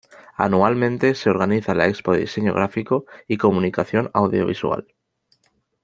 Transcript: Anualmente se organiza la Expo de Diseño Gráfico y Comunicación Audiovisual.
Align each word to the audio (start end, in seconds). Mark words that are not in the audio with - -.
Anualmente 0.37 1.13
se 1.13 1.29
organiza 1.29 1.75
la 1.75 1.85
Expo 1.85 2.13
de 2.13 2.21
Diseño 2.21 2.55
Gráfico 2.55 3.05
y 3.27 3.37
Comunicación 3.37 4.09
Audiovisual. 4.15 4.87